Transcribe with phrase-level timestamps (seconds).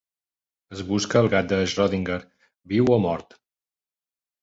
[0.75, 2.19] Es busca gat de Schrödinger,
[2.75, 3.41] viu o mort.